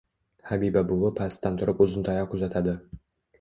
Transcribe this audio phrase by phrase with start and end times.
[0.51, 2.75] Habiba buvi pastdan turib uzun tayoq uzatadi.